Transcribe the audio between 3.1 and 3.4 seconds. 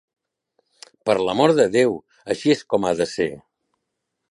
ser!